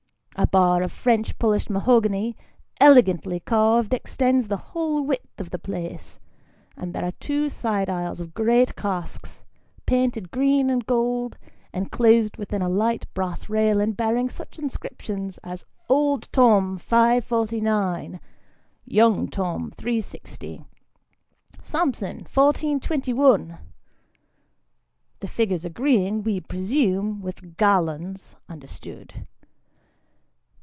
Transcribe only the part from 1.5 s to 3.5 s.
mahogany, elegantly